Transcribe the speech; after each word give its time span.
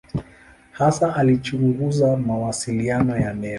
Hasa 0.71 1.15
alichunguza 1.15 2.17
mawasiliano 2.17 3.17
ya 3.17 3.33
neva. 3.33 3.49